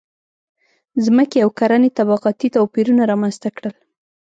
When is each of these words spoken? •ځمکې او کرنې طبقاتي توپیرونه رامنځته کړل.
•ځمکې 1.05 1.37
او 1.45 1.49
کرنې 1.59 1.89
طبقاتي 1.97 2.47
توپیرونه 2.55 3.01
رامنځته 3.11 3.49
کړل. 3.57 3.73